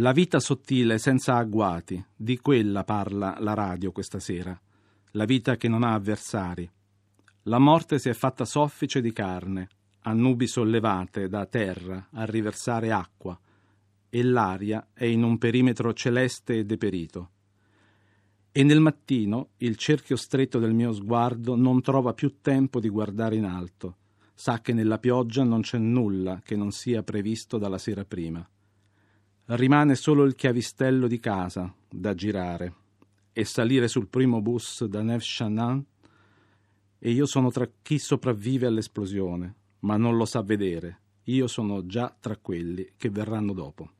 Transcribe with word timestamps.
La 0.00 0.12
vita 0.12 0.40
sottile 0.40 0.96
senza 0.96 1.36
agguati, 1.36 2.02
di 2.16 2.38
quella 2.38 2.84
parla 2.84 3.36
la 3.38 3.52
radio 3.52 3.92
questa 3.92 4.18
sera. 4.18 4.58
La 5.10 5.26
vita 5.26 5.58
che 5.58 5.68
non 5.68 5.82
ha 5.82 5.92
avversari. 5.92 6.66
La 7.42 7.58
morte 7.58 7.98
si 7.98 8.08
è 8.08 8.14
fatta 8.14 8.46
soffice 8.46 9.02
di 9.02 9.12
carne, 9.12 9.68
a 10.04 10.14
nubi 10.14 10.46
sollevate 10.46 11.28
da 11.28 11.44
terra 11.44 12.08
a 12.12 12.24
riversare 12.24 12.90
acqua, 12.90 13.38
e 14.08 14.22
l'aria 14.22 14.88
è 14.94 15.04
in 15.04 15.22
un 15.22 15.36
perimetro 15.36 15.92
celeste 15.92 16.60
e 16.60 16.64
deperito. 16.64 17.30
E 18.52 18.62
nel 18.62 18.80
mattino 18.80 19.50
il 19.58 19.76
cerchio 19.76 20.16
stretto 20.16 20.58
del 20.58 20.72
mio 20.72 20.94
sguardo 20.94 21.56
non 21.56 21.82
trova 21.82 22.14
più 22.14 22.40
tempo 22.40 22.80
di 22.80 22.88
guardare 22.88 23.36
in 23.36 23.44
alto, 23.44 23.96
sa 24.32 24.62
che 24.62 24.72
nella 24.72 24.98
pioggia 24.98 25.44
non 25.44 25.60
c'è 25.60 25.76
nulla 25.76 26.40
che 26.42 26.56
non 26.56 26.70
sia 26.70 27.02
previsto 27.02 27.58
dalla 27.58 27.76
sera 27.76 28.06
prima. 28.06 28.48
Rimane 29.52 29.96
solo 29.96 30.22
il 30.22 30.36
chiavistello 30.36 31.08
di 31.08 31.18
casa 31.18 31.74
da 31.88 32.14
girare 32.14 32.74
e 33.32 33.44
salire 33.44 33.88
sul 33.88 34.06
primo 34.06 34.40
bus 34.40 34.84
da 34.84 35.02
Neuf 35.02 35.24
Chanan 35.26 35.84
e 36.96 37.10
io 37.10 37.26
sono 37.26 37.50
tra 37.50 37.68
chi 37.82 37.98
sopravvive 37.98 38.68
all'esplosione, 38.68 39.54
ma 39.80 39.96
non 39.96 40.16
lo 40.16 40.24
sa 40.24 40.42
vedere. 40.42 41.00
Io 41.24 41.48
sono 41.48 41.84
già 41.84 42.16
tra 42.20 42.36
quelli 42.36 42.92
che 42.96 43.10
verranno 43.10 43.52
dopo. 43.52 43.90